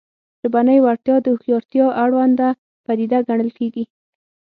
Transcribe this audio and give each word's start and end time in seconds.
ژبنۍ 0.41 0.77
وړتیا 0.81 1.15
د 1.21 1.25
هوښیارتیا 1.33 1.85
اړونده 2.03 2.47
پدیده 2.85 3.19
ګڼل 3.27 3.49
کېږي 3.57 3.83